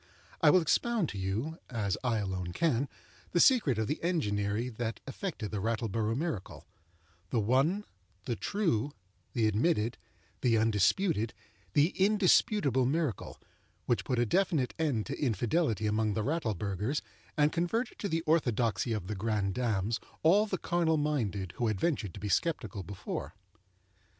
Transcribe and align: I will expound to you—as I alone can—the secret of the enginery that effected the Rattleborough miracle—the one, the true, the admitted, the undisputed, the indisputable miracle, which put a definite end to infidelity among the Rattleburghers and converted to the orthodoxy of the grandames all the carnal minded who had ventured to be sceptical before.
I 0.41 0.49
will 0.49 0.61
expound 0.63 1.09
to 1.09 1.19
you—as 1.19 1.95
I 2.03 2.17
alone 2.17 2.53
can—the 2.53 3.39
secret 3.39 3.77
of 3.77 3.85
the 3.85 3.99
enginery 4.01 4.67
that 4.67 4.99
effected 5.07 5.51
the 5.51 5.59
Rattleborough 5.59 6.17
miracle—the 6.17 7.39
one, 7.39 7.83
the 8.25 8.35
true, 8.35 8.93
the 9.33 9.45
admitted, 9.45 9.99
the 10.41 10.57
undisputed, 10.57 11.35
the 11.73 11.89
indisputable 11.89 12.87
miracle, 12.87 13.39
which 13.85 14.03
put 14.03 14.17
a 14.17 14.25
definite 14.25 14.73
end 14.79 15.05
to 15.05 15.21
infidelity 15.23 15.85
among 15.85 16.15
the 16.15 16.23
Rattleburghers 16.23 17.03
and 17.37 17.51
converted 17.53 17.99
to 17.99 18.09
the 18.09 18.21
orthodoxy 18.21 18.93
of 18.93 19.05
the 19.05 19.13
grandames 19.15 19.99
all 20.23 20.47
the 20.47 20.57
carnal 20.57 20.97
minded 20.97 21.53
who 21.57 21.67
had 21.67 21.79
ventured 21.79 22.15
to 22.15 22.19
be 22.19 22.27
sceptical 22.27 22.81
before. 22.81 23.35